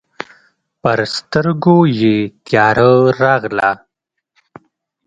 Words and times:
پر 0.81 0.99
سترګو 1.15 1.77
یې 1.99 2.15
تياره 2.47 2.91
راغله. 3.21 3.71